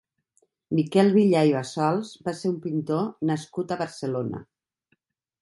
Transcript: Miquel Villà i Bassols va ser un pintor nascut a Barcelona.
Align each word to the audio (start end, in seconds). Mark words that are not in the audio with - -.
Miquel 0.77 1.11
Villà 1.17 1.43
i 1.49 1.53
Bassols 1.55 2.15
va 2.29 2.33
ser 2.39 2.51
un 2.53 2.57
pintor 2.65 3.07
nascut 3.33 3.75
a 3.75 3.79
Barcelona. 3.85 4.43